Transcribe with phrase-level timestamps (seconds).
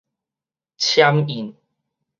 [0.79, 1.55] 簽印